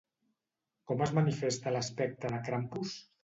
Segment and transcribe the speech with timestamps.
[0.91, 2.95] Com es manifesta l'aspecte de Krampus?